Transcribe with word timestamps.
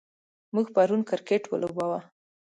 موږ 0.53 0.67
پرون 0.75 1.01
کرکټ 1.09 1.43
ولوباوه. 1.47 1.99